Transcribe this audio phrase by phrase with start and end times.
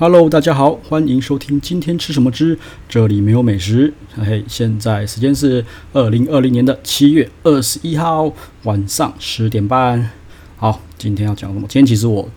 [0.00, 2.56] Hello，大家好，欢迎收听今天吃什么之
[2.88, 3.92] 这里没有美食。
[4.14, 8.32] 嘿，现在时间是二零二零年的七月二十一号
[8.62, 10.08] 晚上十点半。
[10.56, 11.62] 好，今天要讲什么？
[11.62, 12.28] 今天其实我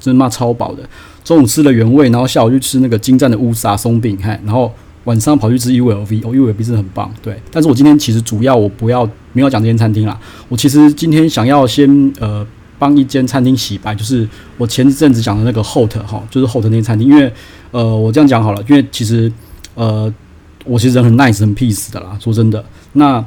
[0.00, 0.82] 真妈超饱的，
[1.22, 4.74] 中午吃了原味，然后下午去吃那个精湛的乌沙松饼，嘿，然后
[5.04, 7.40] 晚上跑去吃 ULV，哦，ULV 真的很棒，对。
[7.52, 10.18] 但是我今天其实主要我不要没有讲这间餐厅啦，
[10.48, 12.44] 我其实今天想要先呃。
[12.78, 17.08] 帮一间餐厅洗白，就是我前一阵子讲的那个 Hot 哈，就是 Hot 那间餐厅。
[17.08, 17.32] 因为
[17.70, 19.30] 呃，我这样讲好了，因为其实
[19.74, 20.12] 呃，
[20.64, 22.18] 我其实人很 nice 很 peace 的啦。
[22.20, 23.24] 说真的，那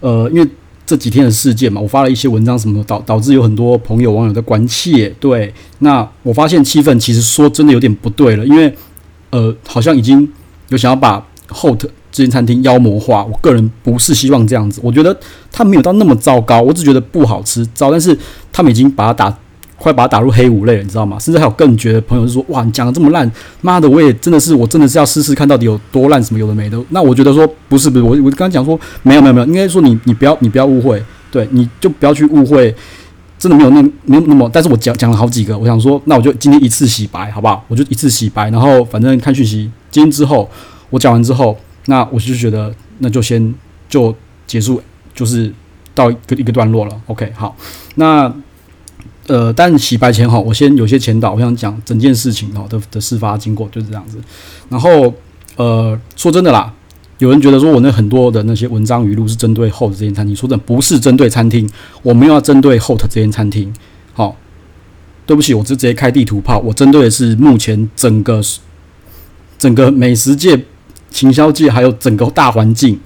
[0.00, 0.48] 呃，因为
[0.86, 5.08] 这几天的事件嘛，我发了一些文章什么的，导导致有很多朋友网友在关切。
[5.20, 8.74] 对，那我发现气氛其实说真的有点不对了，因为
[9.30, 10.26] 呃，好像已经
[10.68, 11.84] 有想要把 Hot
[12.18, 14.80] 这间餐厅妖魔化，我个人不是希望这样子。
[14.82, 15.16] 我觉得
[15.52, 17.92] 它没有到那么糟糕，我只觉得不好吃糟。
[17.92, 18.18] 但是
[18.52, 19.38] 他们已经把它打，
[19.76, 21.16] 快把它打入黑五类了，你知道吗？
[21.16, 32.74] 甚至还有更绝的朋友就说：“哇，你讲的这么烂，妈的，我也真的是，我真的是要试试看到底有多烂，什么有的没的。”那我觉得说不是不是，我我刚讲说没有没有没有，应该说你你不要你不要误会，对，你就不要去误会，
[33.38, 34.50] 真的没有那没有那么。
[34.52, 37.64] 但是我讲讲了好几个，我想说，那我就今天一次洗白，好不好？
[37.68, 40.50] 我就一次洗白，然后反正看讯息，今天之后
[40.90, 41.56] 我讲完之后。
[41.90, 43.54] 那我就觉得，那就先
[43.88, 44.14] 就
[44.46, 44.80] 结束，
[45.14, 45.50] 就是
[45.94, 47.00] 到一个一个段落了。
[47.06, 47.56] OK，好，
[47.94, 48.30] 那
[49.26, 54.18] 呃，但洗白前哈，我先有些前导，我想讲整件事情哈的的事发经过就是这样子。
[54.68, 55.14] 然后
[55.56, 56.70] 呃，说真的啦，
[57.16, 61.66] 有人觉得说我那很多的那些文章语录是针对 Hot 这间餐厅，说真的不是针对餐厅，
[62.02, 63.72] 我没有要针对 Hot 这间餐厅。
[64.12, 64.36] 好，
[65.24, 68.42] 对不起，我就直接开地图炮，我针对的是目前整个
[69.58, 70.62] 整个美食界。
[71.10, 72.98] 行销界还有整个大环境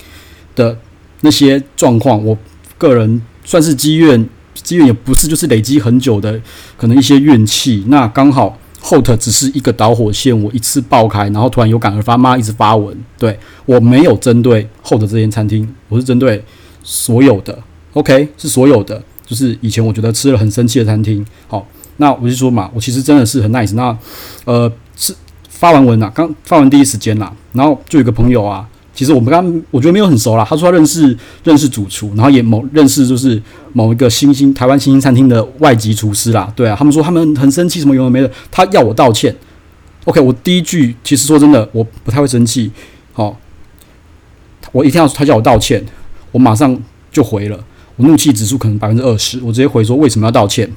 [0.55, 0.77] 的
[1.21, 2.37] 那些状况，我
[2.77, 6.41] 个人算是积怨，积怨也不是，就是累积很久的
[6.77, 7.85] 可能一些怨气。
[7.89, 12.97] 那刚好 Hot 只是一个导火线，我一次爆开，然后突然有感而发，妈一直发文。
[13.17, 16.45] 对，我没有针对 Hot 这间餐厅，我是针对
[16.83, 17.57] 所有的。
[17.93, 21.25] OK，是所有的，就是以前我觉得吃了很生气的餐厅。
[21.47, 21.67] 好，
[21.99, 23.75] 那我就说嘛，我其实真的是很 nice。
[23.75, 23.97] 那
[24.45, 24.71] 呃。
[25.63, 33.41] 发完文了，刚发完第一时间啦，然后就有个朋友啊，其实我们刚我觉得没有很熟啦，他说他认识认识主厨，然后也某认识就是
[33.73, 39.33] 某一个新兴台湾新兴餐厅的外籍厨师啦，对啊，他们说他们很生气，什么有的没的，他要我道歉。
[40.07, 42.69] OK，我第一句其实说真的，我不太会生气，
[43.13, 43.39] 好，
[44.73, 45.81] 我一定要他叫我道歉，
[46.33, 46.77] 我马上
[47.13, 47.65] 就回了，
[47.95, 50.69] 我怒气指数可能百分之二十，我直接回说为什么要道歉，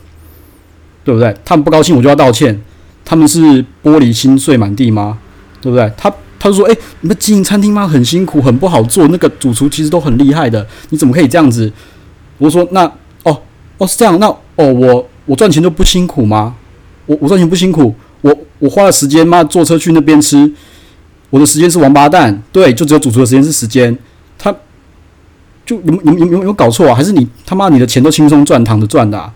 [1.04, 1.36] 对不对？
[1.44, 2.62] 他们不高兴我就要道歉。
[3.06, 5.20] 他们是玻璃心碎满地吗？
[5.62, 5.90] 对不对？
[5.96, 7.88] 他他就说：“诶、你们经营餐厅吗？
[7.88, 9.08] 很辛苦，很不好做。
[9.08, 11.72] 那个主厨其实都很厉害的，你怎么可以这样子？”
[12.38, 12.84] 我说：“那
[13.24, 13.42] 哦
[13.78, 14.40] 哦是这样，那哦
[14.74, 16.56] 我我赚钱就不辛苦吗？
[17.08, 20.52] 我我赚钱不辛苦，我我花了时间嘛，坐车去那边吃，
[21.30, 23.98] 我的时间是王八蛋，对，就只有主厨的时间是时间。
[24.38, 24.54] 他
[25.66, 26.94] 就你们你们有没有有搞错啊？
[26.94, 29.34] 还是你他妈你的钱都轻松赚，躺着赚的啊？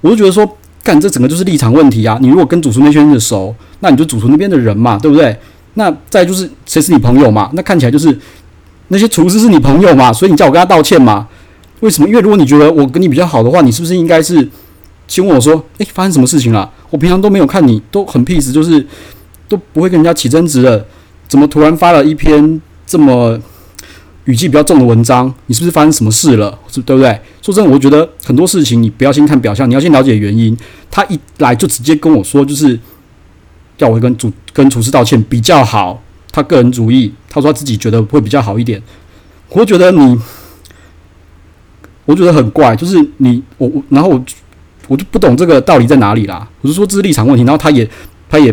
[0.00, 0.48] 我就觉得说。”
[0.84, 2.18] 干，这整个就是立场问题啊！
[2.20, 5.34] 你如果跟主厨那边人熟，那你就主厨那边的人嘛，对不对？
[5.74, 7.50] 那再就是谁是你朋友嘛？
[7.54, 8.16] 那看起来就是
[8.88, 11.26] 那些厨师是你朋友嘛，所以你叫我跟他道歉嘛？
[11.80, 12.06] 为什么？
[12.06, 14.46] 因为如果你觉得我跟你比较好的话，你是不是应该是
[15.08, 16.70] 先问我说：“诶，发生什么事情了？
[16.90, 18.86] 我平常都没有看你，都很 peace，就是
[19.48, 20.86] 都不会跟人家起争执的，
[21.26, 23.40] 怎么突然发了一篇这么……”
[24.24, 26.58] 语气比较重的文章，你是不是发生什么事了？
[26.68, 27.20] 是对不对？
[27.42, 30.56] 说真的，我觉得很多事情你不要先看表象，你要先了解原因。
[30.90, 32.78] 他一来就直接跟我说，就是
[33.76, 36.02] 叫我跟主跟厨师道歉比较好。
[36.32, 38.82] 他个人主义，他说他自己觉得会比较好一点。
[39.50, 40.18] 我觉得你，
[42.06, 44.24] 我觉得很怪，就是你我我，然后我
[44.88, 46.48] 我就不懂这个道理在哪里啦。
[46.62, 47.86] 我是说这是立场问题，然后他也
[48.30, 48.52] 他也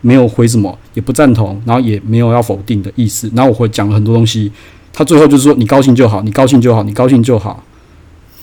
[0.00, 3.28] 没有回什么，也不赞同，然后也没有要否定的意思。
[3.34, 4.52] 然后我会讲了很多东西。
[4.98, 7.62] 他最后就是说：“你高兴就好，你高兴就好，你高兴就好。”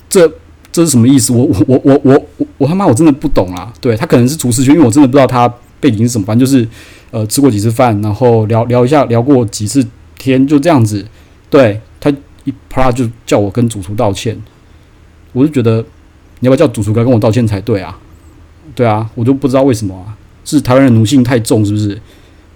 [0.10, 0.26] 这
[0.72, 1.34] 这是什么意思？
[1.34, 2.02] 我我我我
[2.38, 3.74] 我我他妈我真的不懂啊！
[3.82, 6.26] 对，他可能是厨师圈，因为我真的不知道他背景是什么。
[6.26, 6.66] 反正就是
[7.12, 9.86] 呃吃过几次饭，然后聊聊一下，聊过几次
[10.18, 11.06] 天，就这样子。
[11.50, 12.10] 对，他
[12.46, 14.42] 一啪就叫我跟主厨道歉，
[15.34, 15.84] 我就觉得
[16.40, 18.00] 你要不要叫主厨来跟我道歉才对啊？
[18.74, 20.16] 对啊，我就不知道为什么啊？
[20.46, 22.02] 是台湾人奴性太重，是不是？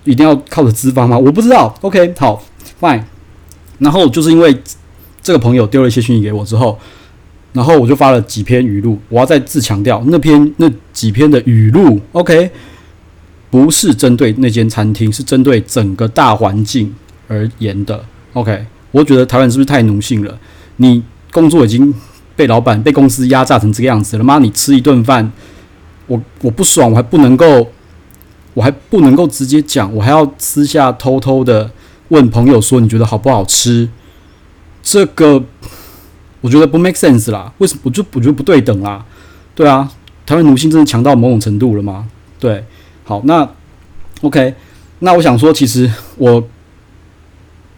[0.06, 1.18] 一定要靠着资方吗？
[1.18, 1.75] 我不知道。
[1.81, 2.42] OK，好
[2.80, 3.04] ，Fine。
[3.80, 4.56] 然后就是因为
[5.22, 6.78] 这个朋友丢了一些讯息给我之后，
[7.54, 9.00] 然后我就发了几篇语录。
[9.10, 12.52] 我要再次强调，那篇那几篇的语录，OK，
[13.50, 16.94] 不是针对那间餐厅，是针对整个大环境
[17.28, 18.06] 而言的。
[18.34, 20.38] OK，我觉得台湾是不是太奴性了？
[20.78, 21.94] 你工作已经
[22.36, 24.40] 被老板、被公司压榨成这个样子了吗？
[24.40, 25.31] 你吃一顿饭，
[26.08, 27.68] 我我不爽，我还不能够
[28.54, 31.70] 我还不能够直接讲，我还要私下偷偷的
[32.10, 33.90] 问朋友说，你觉得好不好吃？
[34.84, 35.44] 这个
[36.42, 37.52] 我觉得不 make sense 啦。
[37.58, 37.82] 为什么？
[37.86, 39.06] 我就我觉得不对等啦。
[39.56, 39.92] 对啊，
[40.26, 42.08] 台湾奴性真的强到某种程度了吗？
[42.40, 42.64] 对，
[43.04, 43.48] 好，那
[44.22, 44.54] OK，
[45.00, 46.48] 那我想说，其实我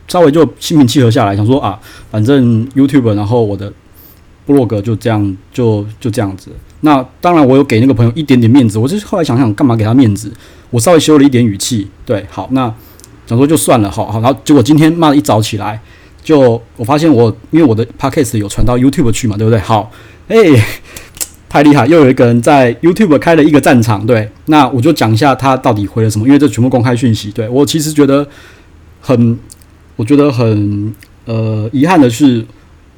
[0.08, 1.80] 稍微就心平气和下来，想说啊，
[2.12, 3.72] 反正 YouTube，然后我的
[4.46, 6.52] 部落格就这样，就就这样子。
[6.82, 8.78] 那当然，我有给那个朋友一点点面子。
[8.78, 10.32] 我就是后来想想，干嘛给他面子？
[10.70, 11.88] 我稍微修了一点语气。
[12.06, 12.74] 对，好，那
[13.32, 14.20] 想说就算了，好好。
[14.20, 15.80] 然后结果今天妈的一早起来，
[16.22, 19.58] 就我发现我因为我的 Podcast 有传到 YouTube 去嘛，对不对？
[19.58, 19.90] 好，
[20.28, 20.36] 哎、
[21.48, 24.06] 太厉害，又有一个人在 YouTube 开了一个战场。
[24.06, 27.32] 对，那我就讲一下他到底回了什么，因为这全部公开讯息。
[27.32, 28.28] 对，我其实觉得
[29.00, 29.40] 很，
[29.96, 30.94] 我觉得很
[31.24, 32.46] 呃遗憾的是，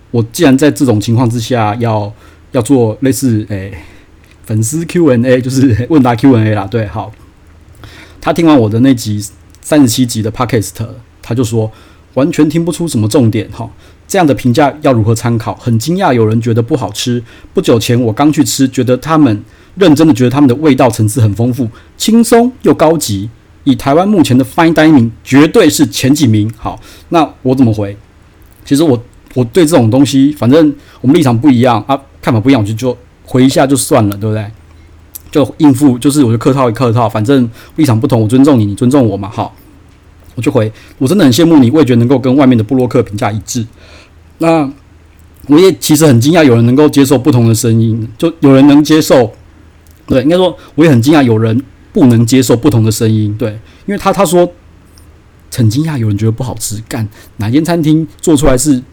[0.09, 2.11] 我既然在这种情况之下要。
[2.53, 3.73] 要做类似诶、
[4.45, 6.67] 粉丝 Q&A，就是 问答 Q&A 啦。
[6.69, 7.11] 对，好。
[8.21, 9.19] 他听完我的那集
[9.63, 10.71] 三十七集的 Podcast，
[11.21, 11.71] 他就说
[12.13, 13.49] 完全听不出什么重点。
[13.51, 13.67] 哈，
[14.07, 15.55] 这样的评价要如何参考？
[15.55, 17.23] 很惊讶有人觉得不好吃。
[17.53, 19.43] 不久前我刚去吃，觉得他们
[19.75, 21.67] 认真的觉得他们的味道层次很丰富，
[21.97, 23.29] 轻松又高级。
[23.63, 26.51] 以台湾目前的 Fine Dining 绝对是前几名。
[26.57, 26.79] 好，
[27.09, 27.95] 那我怎么回？
[28.65, 29.01] 其实我
[29.33, 31.99] 我对这种东西，反正我们立场不一样啊。
[32.21, 34.45] 看法不一样，我就就回一下就算了，对不对？
[35.33, 39.27] 就应付，就是我就客套一客套，反正立场不同，我尊重你，你尊重我嘛。
[39.29, 39.53] 好，
[40.35, 43.65] 我就回，我真的很羡慕你，味觉能够跟外面的部落客评价一致。
[44.37, 44.71] 那
[45.47, 49.33] 我也其实很惊讶，有人能够接受不同的声音，就有人能接受，
[50.05, 51.59] 对，应该说我也很惊讶，有人
[51.91, 54.47] 不能接受不同的声音，对，因为他他说
[55.55, 57.07] 很惊讶，有人觉得不好吃，干
[57.37, 58.83] 哪间餐厅做出来是。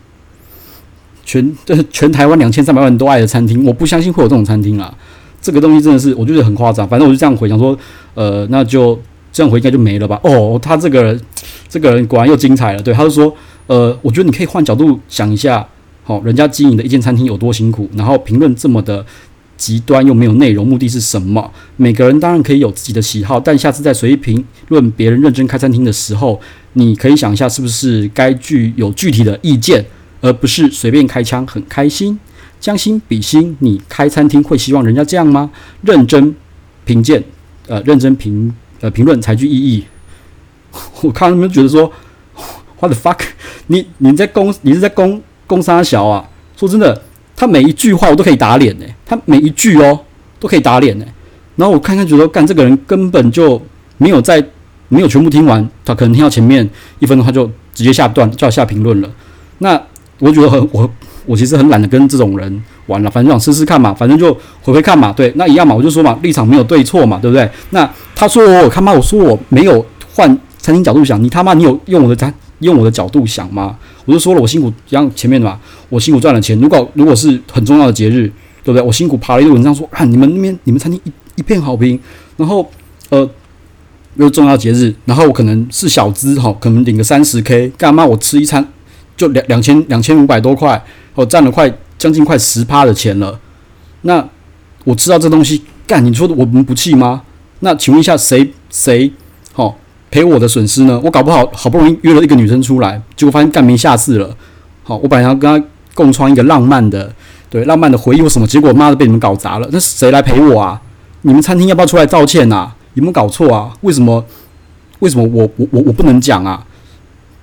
[1.23, 1.57] 全
[1.93, 4.93] 全台湾两千三百万人都爱的餐厅，我不相信会有这种餐厅啦。
[5.41, 6.87] 这个东西真的是，我觉得很夸张。
[6.87, 7.77] 反正我就这样回，想说，
[8.15, 9.01] 呃，那就
[9.33, 10.21] 这样回应该就没了吧。
[10.23, 11.21] 哦，他这个人，
[11.69, 12.83] 这个人果然又精彩了。
[12.83, 13.35] 对，他就说，
[13.67, 15.67] 呃，我觉得你可以换角度想一下，
[16.05, 19.05] 好、人家经营的一间餐厅有多辛苦，然后评论这么的
[19.57, 21.51] 极端又没有内容，目的是什么？
[21.77, 26.41] 每个人当然可以有自己的喜好，但下次在随意评论别人认真开餐厅的时候，
[26.75, 29.85] 你可以想一下，是不是该具有具体的意见？
[30.23, 32.19] 而不是随便开枪，很开心，
[32.61, 35.51] 将心比心，你开餐厅会希望人家这样吗？
[35.83, 36.35] 认真
[36.85, 37.23] 评鉴，
[37.67, 39.85] 呃，认真评呃评论才具意义。
[41.01, 41.91] 我看他们觉得说
[42.79, 43.21] ，What the fuck？
[43.69, 46.29] 你你在攻你是在攻攻三小啊？
[46.57, 47.03] 说真的，
[47.35, 49.99] 他每一句话我都可以打脸呢，他每一句哦
[50.39, 51.07] 都可以打脸呢。
[51.57, 53.61] 然后我看看觉得，干这个人根本就
[53.97, 54.45] 没有在
[54.89, 56.69] 没有全部听完，他可能听到前面
[56.99, 59.11] 一分钟他就直接下段就要下评论了。
[59.59, 59.83] 那。
[60.23, 60.87] 我觉得很我
[61.31, 67.49] 我其实很懒得跟这种人玩了，反正想试试看嘛，反正就回回看嘛，对，那一样嘛，我就说嘛，立场没有对错嘛，对不对？
[67.71, 70.27] 那他说我他妈，我说我没有换
[70.59, 73.77] 餐厅角度想，你他妈你有用我的餐用我的角度想吗？
[74.07, 75.57] 我就说了，我辛苦像前面的嘛，
[75.89, 78.27] 我辛苦赚了钱，如果如果是很重要的节日，
[78.65, 78.83] 对不对？
[78.83, 81.97] 我辛苦爬了一个文章说啊，你们那边你们餐厅一一片好评，
[82.37, 82.69] 然后
[83.11, 83.31] 呃
[84.17, 88.67] 又重要节日，然后我可能是小资哈，可能领个三十 K，干嘛我吃一餐？
[89.17, 90.83] 就两两千两千五百多块，
[91.21, 93.39] 我占了快将近快十趴的钱了。
[94.03, 94.27] 那
[94.85, 97.21] 我知道这东西干，你说我们不气吗？
[97.59, 99.13] 那请问一下谁谁
[99.53, 99.77] 好
[100.11, 100.99] 赔我的损失呢？
[101.05, 104.35] 我搞不好好不容易约了一个女生出来，结果发现干没下次了。
[104.83, 107.13] 好，我本来要跟她共创一个浪漫的
[107.51, 109.69] 对浪漫的回忆或什么，结果妈的被你们搞砸了。
[109.71, 110.81] 那谁来赔我啊？
[111.21, 112.75] 你们餐厅要不要出来道歉啊？
[112.95, 113.71] 有没有搞错啊？
[113.83, 114.25] 为什么
[115.01, 116.65] 为什么我我我我不能讲啊？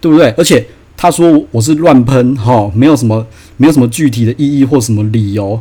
[0.01, 0.33] 对不对？
[0.35, 0.65] 而且。
[0.99, 3.23] 他说我是乱喷哈，没有什么
[3.57, 5.59] 没有什么具体的意义或什么理由，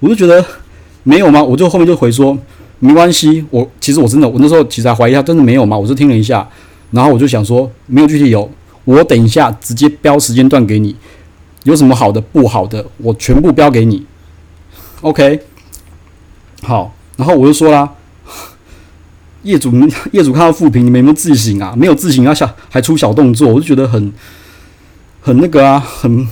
[0.00, 0.44] 我就觉得
[1.02, 1.42] 没有吗？
[1.42, 2.36] 我就后面就回说
[2.78, 5.76] 没关系，我其实我真的我那时候其实还怀疑他真的没有吗？
[5.76, 6.48] 我就听了一下，
[6.90, 8.50] 然后我就想说没有具体有，
[8.84, 10.96] 我等一下直接标时间段给你，
[11.64, 14.04] 有什么好的不好的，我全部标给你
[15.02, 15.40] ，OK，
[16.62, 17.92] 好，然后我就说啦。
[19.42, 21.72] 业主们，业主看到负评，你们有没有自省啊？
[21.76, 24.12] 没有自省，要小还出小动作，我就觉得很
[25.26, 26.24] 很那个啊，很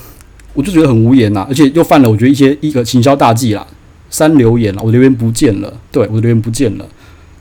[0.53, 3.67] 我就觉得很无言呐，而且又犯了我觉得一些一个行销大忌啦，
[4.09, 6.87] 删留言了，我留言不见了，对，我留言不见了。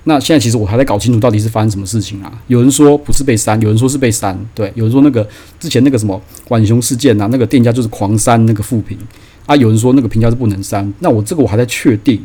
[0.05, 2.41] 那现在其实我还在搞清楚到底是发生什么事情啊？
[2.47, 5.29] 有人说不是被删，有人说是被删，对，有人说那个
[5.59, 8.97] 之前那个什么浣熊事件啊，那个店家就是狂删那个负评
[9.45, 12.19] 啊，有人说那个评价是不能删，那我这个我还在确定，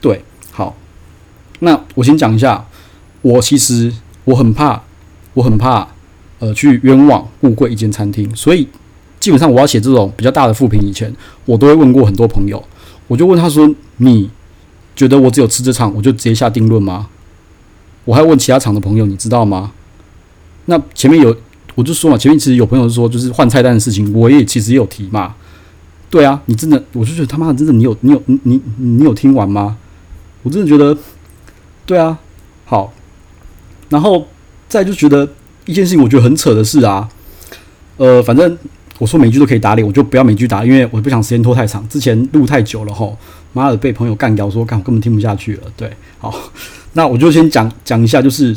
[0.00, 0.20] 对，
[0.50, 0.76] 好，
[1.60, 2.66] 那我先讲一下。
[3.22, 3.92] 我其实
[4.24, 4.82] 我很怕，
[5.34, 5.86] 我很怕，
[6.42, 8.66] 呃，去冤枉误会一间餐厅，所以
[9.20, 12.60] 基本上我要写这种比较大的复评以前，我都会问过很多朋友，
[13.06, 14.28] 我就问他说：“你
[14.96, 17.08] 觉得我只有吃这场，我就直接下定论吗？
[18.04, 19.70] 我还问其他厂的朋友，你知道吗？
[20.64, 21.36] 那前面有
[21.76, 25.36] 我就说嘛，前面其实有朋友说，就是换菜单的事情，我也其实也有提嘛。
[26.10, 29.76] 对啊，你真的，我就觉得他妈的，真的，你有你有你你你有听完吗？
[30.42, 30.98] 我真的觉得，
[31.86, 32.18] 对啊，
[32.64, 32.92] 好，
[33.90, 34.26] 然后
[34.68, 35.28] 再就觉得
[35.72, 37.08] 一件事情，我觉得很扯的是啊，
[37.96, 38.58] 呃，反正
[38.98, 43.16] 我说每句都可以打脸，我就不要每句打，因为我不想时间拖太长，之前录太久了吼，
[43.54, 45.62] 妈的被朋友干掉，说干我根本听不下去了。
[45.76, 46.32] 对，好，
[46.92, 48.56] 那我就先讲讲一下，就是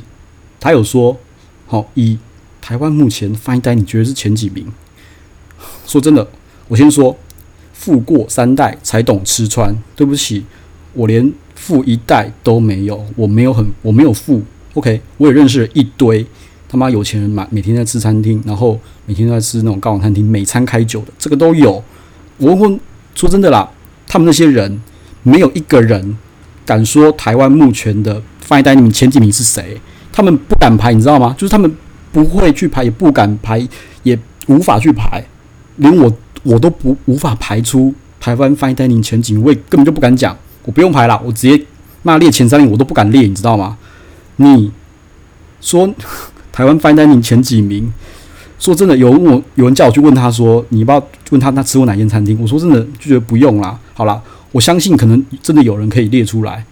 [0.59, 1.17] 他有说，
[1.65, 2.17] 好，以
[2.61, 4.67] 台湾目前 Fine Dining，你觉得是前几名？
[5.87, 6.27] 说真的，
[6.67, 7.17] 我先说，
[7.73, 10.45] 富过三代才懂吃穿，对不起，
[10.93, 11.33] 我连。
[11.57, 14.43] 富一代都没有，我没有很，我没有富。
[14.73, 16.23] OK，我也认识了一堆
[16.75, 21.81] 他妈有钱人，买每天在吃餐厅，然后每天都在吃那种高档餐厅，每餐开酒的，这个都有。
[22.37, 22.77] 我问，
[23.15, 23.69] 说真的啦，
[24.05, 24.81] 他们那些人
[25.23, 26.17] 没有一个人
[26.65, 29.79] 敢说台湾目前的 Fine Dining 前几名是谁，
[30.11, 31.33] 他们不敢排，你知道吗？
[31.37, 31.73] 就是他们
[32.11, 33.65] 不会去排，也不敢排，
[34.03, 35.23] 也无法去排，
[35.77, 36.13] 连我
[36.43, 40.37] 我都不无法排出台湾 Fine Dining 前几名，我也根本就不敢讲。
[40.65, 41.65] 我不用排了，我直接
[42.03, 43.77] 那列前三名我都不敢列，你知道吗？
[44.35, 44.69] 你
[45.61, 45.89] 说
[46.55, 47.91] 台湾 Fine Dining 前几名？
[48.57, 52.39] 说真的，有我有人叫我去问他说，你要不要问他他吃过哪间餐厅？
[52.41, 53.77] 我说真的就觉得不用啦。
[53.93, 54.21] 好啦，
[54.53, 56.63] 我相信可能真的有人可以列出来。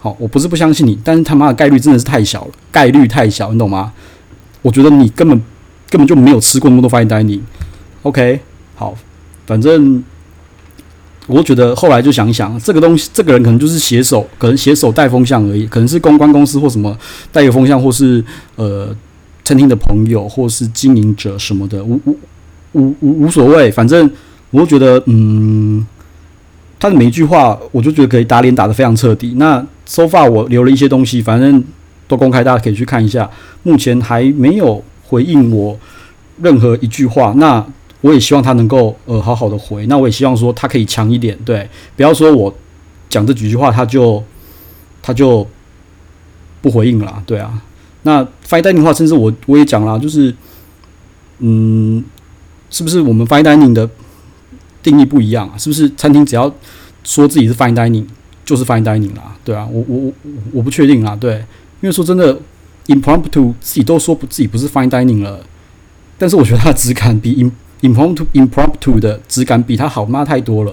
[0.00, 3.92] 好，我不是不相信你，但是他妈的概率真的是太小了，概率太小，你懂吗？
[4.60, 5.40] 我觉得你根本
[5.88, 7.42] 根本就没有吃过那么多 Fine Dining。
[8.02, 8.40] OK，
[8.74, 8.96] 好，
[9.46, 10.02] 反正。
[11.28, 16.98] 我觉得后来就想一想，这个东西，这个人可能就是写手，可能写手带风向而已，可能是公关公司或什么
[17.30, 18.22] 带个风向，或是
[18.56, 18.92] 呃
[19.52, 22.16] 餐厅的朋友，或是经营者什么的，无无
[22.72, 24.10] 无无无所谓，反正
[24.50, 25.86] 我就觉得，嗯，
[26.80, 29.34] 他的每一句话，我就觉得可以打脸打得非常彻底。
[29.36, 31.62] 那 so far 我留了一些东西，反正
[32.08, 33.30] 都公开，大家可以去看一下。
[33.62, 35.78] 目前还没有回应我
[36.40, 37.64] 任何一句话，那。
[38.02, 42.52] 我也希望他能够呃好好的回，那我也希望说他可以强一点，对，不要说我
[43.08, 44.20] 讲这几句话他就
[45.00, 45.46] 他就
[46.60, 47.62] 不回应了，对啊。
[48.02, 50.34] 那 Fine Dining 的话，甚至我我也讲了，就是
[51.38, 52.02] 嗯，
[52.70, 53.88] 是不是我们 Fine Dining 的
[54.82, 55.56] 定义不一样啊？
[55.56, 56.52] 是不是餐厅只要
[57.04, 58.06] 说自己是 Fine Dining
[58.44, 59.36] 就是 Fine Dining 啦？
[59.44, 60.12] 对啊，我我我
[60.52, 61.34] 我不确定啊，对，
[61.80, 62.38] 因为说真的
[62.86, 65.40] ，Impromptu 自己都说不自己不是 Fine Dining 了，
[66.18, 67.50] 但是我觉得它的质感比
[67.82, 70.72] impromptu Impromptu 的质感比它好妈太多了，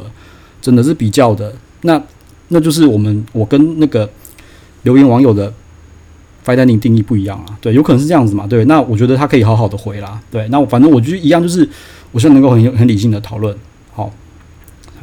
[0.62, 1.54] 真的是比较的。
[1.82, 2.02] 那
[2.50, 4.10] 那就是我们我跟那个
[4.84, 5.54] 留言网友的
[6.46, 7.58] Fine Dining 定义不一样啊。
[7.62, 8.48] 对，有可能是这样子嘛？
[8.48, 10.20] 对，那我觉得他可以好好的回啦。
[10.32, 11.68] 对，那我反正我觉得一样，就是
[12.12, 13.56] 我现在能够很很理性的讨论。
[13.94, 14.12] 好，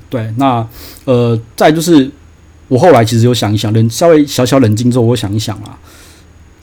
[0.08, 0.66] 对，那
[1.04, 2.10] 呃，再就是
[2.68, 5.78] 我后来其实有想一想，冷稍微小小冷静之后，我想一想啊，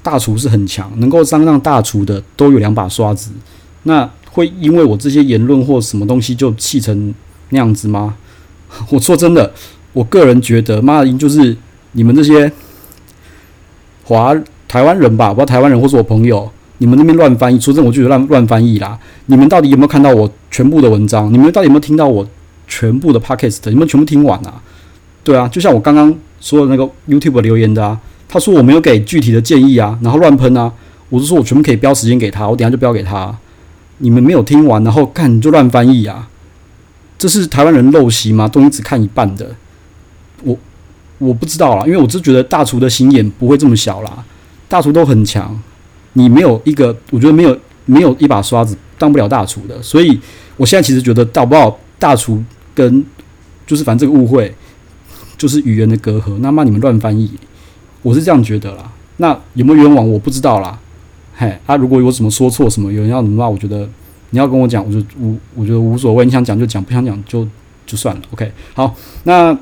[0.02, 3.32] 大厨是很强，能够当上大厨的都有两把刷子。
[3.84, 7.14] 那会因为我这些言论或什么东西就气成
[7.50, 8.16] 那样子吗？
[8.90, 9.54] 我说真的，
[9.92, 11.56] 我个人觉得，妈的，就是
[11.92, 12.52] 你们这些
[14.04, 14.36] 华
[14.74, 18.98] 台湾人吧，不知道台湾人或是我朋友，你们那边乱翻译，说真的，我就乱乱翻译啦。
[19.28, 21.32] 你们到底有没有看到我全部的文章？
[21.32, 22.28] 你们到底有没有听到我
[22.68, 23.60] 全部的 podcast？
[23.66, 24.60] 你们全部听完啊？
[25.24, 26.12] 对啊，就像我刚刚
[26.42, 30.74] 说的那个 YouTube 留言的啊，他说我没有给具体的建议啊，然后乱喷啊，
[31.10, 33.38] 我就说我全部可以标时间给他，我等下就标给他。
[34.00, 36.28] 你们没有听完，然后看你就乱翻译啊？
[37.20, 38.48] 这是台湾人陋习吗？
[38.48, 39.52] 东西只看一半的，
[40.42, 40.58] 我
[41.20, 44.26] 我不知道啦，因为我就觉得大厨的心眼不会这么小啦，
[44.74, 45.56] 大厨都很强，
[46.14, 50.20] 你没有一个，我觉得没有没有一把刷子当不了大厨的，所以
[50.58, 53.06] 我现在其实觉得到不好大厨跟
[53.68, 54.52] 就是反正这个误会
[55.38, 57.30] 就是语言的隔阂，那么你们乱翻译，
[58.02, 58.92] 我是这样觉得啦。
[59.18, 60.80] 那有没有冤枉我不知道啦。
[61.36, 63.88] 嘿，啊，如果有什么说错什么，有人要怎么骂，我觉得
[64.32, 66.26] 你要跟我讲，我就无，我觉得无所谓。
[66.26, 67.48] 你想讲就讲，不想讲就
[67.86, 68.22] 就算了。
[68.32, 69.56] OK，好，那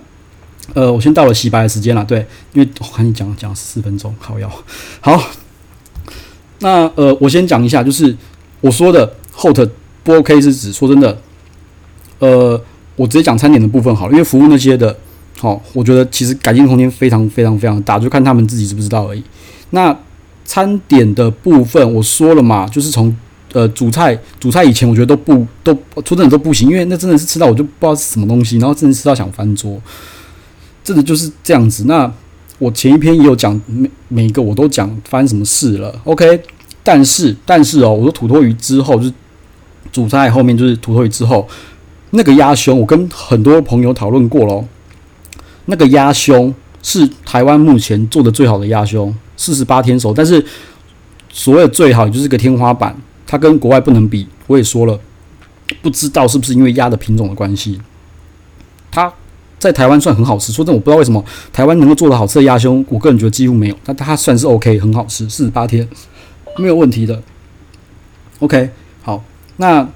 [0.74, 4.50] 呃，我先到了洗白的时间了，对，因为我看你讲讲四分钟，好要。
[5.02, 5.22] 好，
[6.60, 8.16] 那呃，我先讲一下，就是
[8.62, 9.70] 我说的 hot
[10.04, 11.22] 不 OK 是指说真的，
[12.20, 12.62] 呃，
[12.96, 14.96] 我直接讲餐点的部分好了，因为服务那些的，
[15.40, 19.24] 好、我觉得其实改进空间非常非常非常大，就看他们自己知不知道而已。
[19.72, 19.98] 那
[20.44, 23.16] 餐点的部分我说了嘛，就是从
[23.54, 25.74] 呃主菜主菜以前我觉得都不都
[26.06, 29.82] 说真的都不行，因为那真的是吃到我就不知道是什么东西，然后真的吃到想翻桌，
[30.84, 31.86] 真的就是这样子。
[31.86, 32.12] 那
[32.60, 36.42] 我前一篇也有讲每每个我都讲发生什么事了，OK？
[36.84, 39.14] 但是但是哦，我说土托鱼之后就是
[39.92, 41.48] 主菜后面就是土托鱼之后
[42.12, 44.68] 那个鸭胸，我跟很多朋友讨论过咯，
[45.66, 49.14] 那个鸭胸是台湾目前做的最好的鸭胸。
[49.38, 50.46] 四十八天熟，但是
[51.32, 52.96] 所谓最好就是个天花板，
[53.26, 54.28] 它跟国外不能比。
[54.46, 55.00] 我也说了，
[55.82, 57.82] 不知道是不是因为鸭的品种的关系，
[59.62, 60.52] 在台湾算很好吃。
[60.52, 63.76] 说真的，我不知道为什么台湾能够做的好吃的鸭胸，我个人觉得几乎没有。
[63.86, 65.88] 但它算是 OK，很好吃，四十八天
[66.58, 67.22] 没有问题的。
[68.40, 68.72] OK，
[69.04, 69.24] 好，
[69.58, 69.88] 那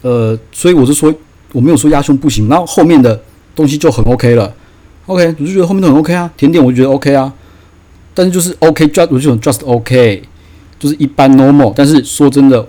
[0.00, 1.14] 呃，所以我是说，
[1.52, 3.22] 我没有说鸭胸不行，然后后面的
[3.54, 4.54] 东西就很 OK 了。
[5.04, 7.30] OK，我就觉得后面都很 OK 啊，甜点我就觉得 OK 啊，
[8.14, 10.22] 但是就是 OK，just 我就很 just OK，
[10.78, 11.74] 就是一般 normal。
[11.76, 12.66] 但是说真的，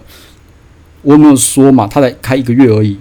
[1.02, 1.88] 我没有说嘛？
[1.88, 2.98] 他才开一个月而已，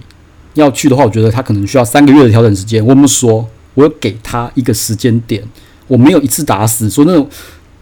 [0.55, 2.85] 要去的话，我觉得他可能需要三个月的调整时间。
[2.85, 5.41] 我们说，我有给他一个时间点，
[5.87, 7.29] 我没有一次打死说那种，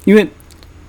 [0.05, 0.27] 因为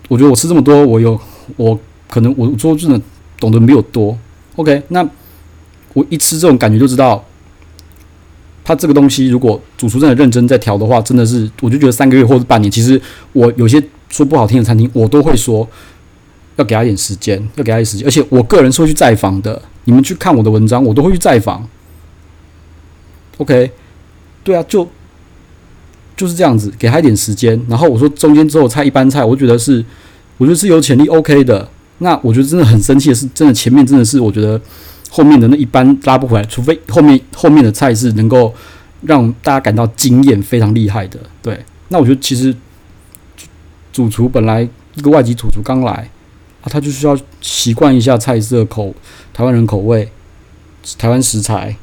[0.09, 1.19] 我觉得我吃这么多，我有
[1.57, 1.79] 我
[2.11, 3.01] 可能我说真的
[3.39, 4.19] 懂得没有多。
[4.57, 5.09] OK，那
[5.93, 7.25] 我一吃这种感觉就知道。
[8.67, 12.71] 他这个东西，如果主厨真的认真在调的话，真的是我就觉得三个月或者半年。
[12.71, 12.99] 其实
[13.35, 15.69] 我有些说不好听的餐厅，我都会说
[16.57, 18.07] 要给他一点时间，要给他一点时间。
[18.07, 21.69] 而且我个人是会去再访的，你们去看我的文章，我都会去再访。
[23.39, 23.71] OK，
[24.43, 24.89] 对啊，就
[26.17, 27.61] 就是这样子，给他一点时间。
[27.69, 29.85] 然后我说中间只有菜一般菜，我觉得是
[30.39, 31.69] 我觉得是有潜力 OK 的。
[31.99, 34.61] 那我觉得真的很生气的是，真的前面真的是我觉得。
[35.11, 38.53] 后面的那一般拉不回来，除非后面后面的菜是能够
[39.03, 41.21] 让大家感到惊艳、非常厉害的。
[41.41, 41.57] 对，
[41.91, 42.53] 那我觉得其实
[43.93, 46.11] 主厨本来一个外籍主厨刚来
[46.63, 48.93] 啊，他就需要习惯一下菜色口、
[49.33, 50.11] 台湾人口味、
[50.99, 51.77] 台湾食材，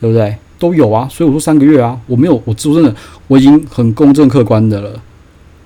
[0.00, 0.34] 对不对？
[0.60, 1.08] 都有啊。
[1.10, 2.94] 所以我说三个月啊，我没有，我说真的，
[3.26, 5.02] 我已经很公正客观的了。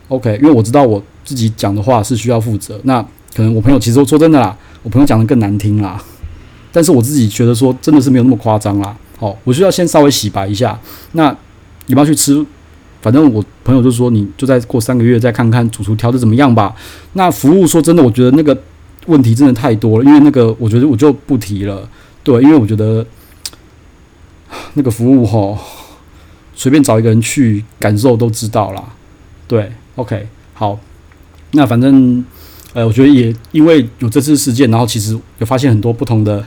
[0.09, 2.81] OK，因为我知道我自己讲的话是需要负责。
[2.85, 3.03] 那
[3.35, 6.03] 可能我朋友其实说真的啦，我朋友讲的更难听啦。
[6.73, 8.97] 但是我自己觉得说，真的是没有那么夸张啦。
[9.19, 10.79] 好，我需要先稍微洗白一下。
[11.13, 11.35] 那
[11.87, 12.45] 你要去吃，
[13.01, 16.75] 反正我朋友就说，你就再过三个月再看看主厨调的怎么样吧。
[17.13, 18.57] 那服务说真的，我觉得那个
[19.07, 21.89] 问题真的太多了，因为那个我觉得我就不提了。
[22.23, 23.07] 对，因为我觉得
[24.75, 25.57] 那个服务齁，
[26.55, 28.85] 随便找一个人去感受都知道啦。
[29.49, 30.79] 对，OK，好，
[31.53, 32.25] 那反正。
[32.77, 36.45] 呃，我觉得也因为有这次事件，然后其实有发现很多不同的，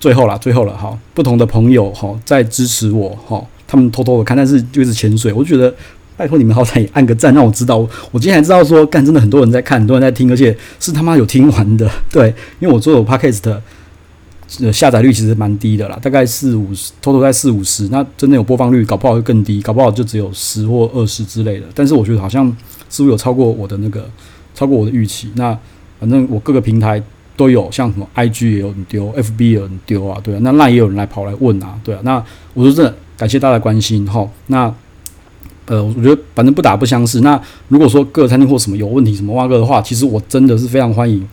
[0.00, 5.72] 最后啦，最后了哈，不同的朋友哈在支持我哈，他们偷偷的看，但是就是潜水，我觉得
[6.16, 7.76] 拜托你们好歹也按个赞，让我知道。
[8.10, 11.88] 我今天才知道说，干真的很多人在看，很多人在听，而且是他妈有听完的。
[12.10, 13.60] 对，因为我做我 Podcast
[14.60, 21.66] 呃下载率其实蛮低的啦，大概四五十，偷偷在四五十，那真的有播放率，搞不好会更低，搞不好就只有十或二十之类的。
[21.74, 22.54] 但是我觉得好像
[22.88, 24.08] 似乎有超过我的那个。
[24.54, 25.58] 超过我的预期，那
[25.98, 27.02] 反正我各个平台
[27.38, 34.28] 都有，像什么 IG 也有人丢，FB 也有人丢啊，对啊，那那也有人来跑来问啊，对啊，那我说真的感谢大家的关心哈。
[34.48, 34.72] 那
[35.64, 37.22] 呃，我觉得反正不打不相识。
[37.22, 41.26] 那如果说各个餐厅或什么有问题什么挖个的话，其实我真的是非常欢迎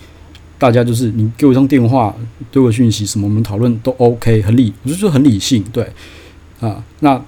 [0.60, 2.16] 大家，就是你给我一张电话，
[2.52, 5.92] 丢个讯息什么，我们讨论都 OK，很理，我就说很理性，对
[6.60, 7.20] 啊，那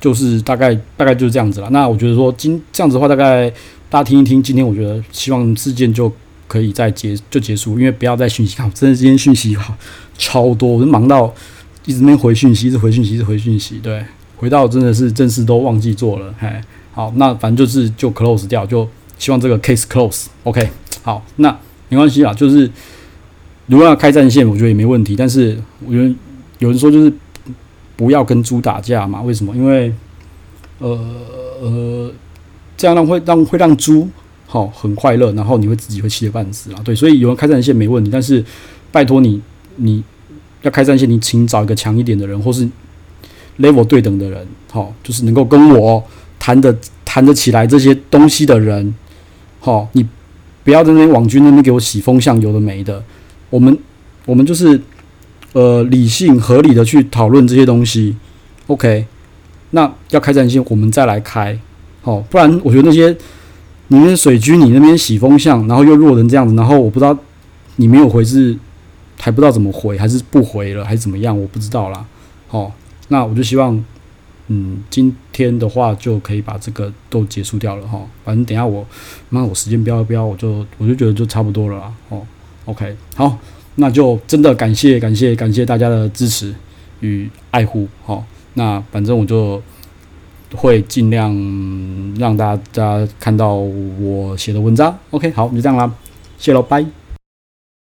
[0.00, 1.70] 就是大概大概就是这样子了。
[1.70, 3.52] 那我觉得说今这样子的话，大概。
[3.92, 6.12] 大家听一听，今天我觉得希望事件就
[6.46, 9.74] 可以再结就结束，因为不要再讯息看，真的今天讯息好
[10.16, 11.34] 超多，我就忙到
[11.84, 14.04] 一直没回讯息，一直回讯息，一直回讯息，对，
[14.36, 16.48] 回到真的是正事都忘记做了，嘿，
[16.92, 20.70] 好，那反正就是就 close 掉，就希望这个 case close，OK，、
[21.02, 21.58] 好，那
[21.90, 22.70] 没关系啦，就是
[23.66, 26.14] 如果要开战线，我觉得也没问题，但是我觉得
[26.60, 27.12] 有人说就是
[27.96, 29.54] 不要跟猪打架嘛，为什么？
[29.54, 29.92] 因为
[30.78, 30.98] 呃
[31.60, 32.12] 呃。
[32.76, 34.08] 这样让会让会让猪
[34.46, 36.80] 好很快乐，然后你会自己会气得半死啊！
[36.82, 38.42] 对，所以有人开战线没问题，但是
[38.90, 39.38] 拜托你，
[39.76, 40.02] 你
[40.62, 42.66] 要开战线，你请找一个强一点的人，或是
[43.58, 46.02] level 对等的人，好，就是能够跟我
[46.38, 46.74] 谈的
[47.04, 48.94] 谈得起来这些东西的人，
[49.58, 50.06] 好，你
[50.64, 53.02] 不要在那边网军那边给我洗风向，有的没的。
[53.48, 53.76] 我们
[54.26, 54.80] 我们就是
[55.52, 58.16] 呃理性合理的去讨论这些东西
[58.66, 59.06] ，OK？
[59.70, 61.58] 那要开战线，我们再来开。
[62.02, 63.08] 好，不然我觉得那些
[63.88, 67.16] 你那边水军，你那边洗风向，然后又弱成这样子，然后我不知道
[67.76, 68.56] 你没有回是
[69.20, 72.04] 还不知道怎么回，还是不回了，还是怎么样，我不知道啦。
[72.48, 72.72] 好，
[73.08, 73.84] 那我就希望，
[74.52, 78.00] 嗯，今天的话就可以把这个都结束掉了哈。
[78.24, 78.86] 反正等下我，
[79.30, 81.92] 那我时间标一标，我就我就觉得就差不多了啦。
[82.10, 82.26] 哦
[82.66, 83.38] ，OK，好，
[83.76, 86.54] 那就真的感谢感谢感谢大家的支持
[87.00, 87.88] 与爱护。
[88.04, 89.62] 好，那反正我就。
[90.56, 91.32] 会尽量
[92.18, 94.98] 让大家看到我写的文章。
[95.10, 95.88] OK，好，就这样啦，
[96.38, 96.99] 谢喽，拜。